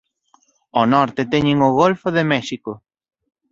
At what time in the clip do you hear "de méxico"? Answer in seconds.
2.17-2.71